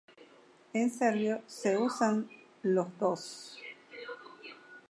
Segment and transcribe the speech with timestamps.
[0.73, 2.27] En serbio se usan
[2.63, 3.59] los dos.